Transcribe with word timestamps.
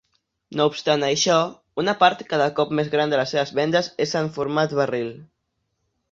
No 0.59 0.65
obstant 0.69 1.03
això, 1.07 1.33
una 1.83 1.93
part 1.99 2.23
cada 2.31 2.47
cop 2.59 2.71
més 2.79 2.89
gran 2.93 3.13
de 3.13 3.19
les 3.21 3.33
seves 3.35 3.51
vendes 3.59 3.91
és 4.07 4.15
en 4.23 4.31
format 4.39 4.73
barril. 4.81 5.13